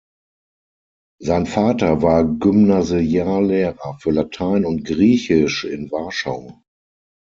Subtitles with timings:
[1.21, 6.59] Sein Vater war Gymnasiallehrer für Latein und Griechisch in Warschau.